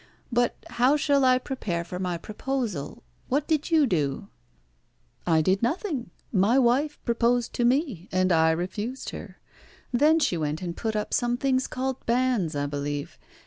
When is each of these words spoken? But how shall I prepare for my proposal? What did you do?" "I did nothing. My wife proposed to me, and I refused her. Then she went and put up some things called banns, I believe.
But 0.31 0.55
how 0.67 0.97
shall 0.97 1.23
I 1.23 1.37
prepare 1.37 1.83
for 1.83 1.99
my 1.99 2.17
proposal? 2.17 3.03
What 3.29 3.45
did 3.47 3.69
you 3.69 3.85
do?" 3.85 4.29
"I 5.27 5.43
did 5.43 5.61
nothing. 5.61 6.09
My 6.31 6.57
wife 6.57 6.97
proposed 7.05 7.53
to 7.53 7.65
me, 7.65 8.09
and 8.11 8.31
I 8.31 8.49
refused 8.49 9.11
her. 9.11 9.37
Then 9.91 10.17
she 10.19 10.37
went 10.37 10.59
and 10.63 10.75
put 10.75 10.95
up 10.95 11.13
some 11.13 11.37
things 11.37 11.67
called 11.67 12.03
banns, 12.07 12.55
I 12.55 12.65
believe. 12.65 13.19